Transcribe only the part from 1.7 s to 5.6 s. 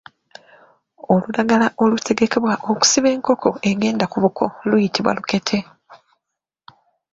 olutegekebwa okusiba enkoko egenda ku buko luyitibwa lukete.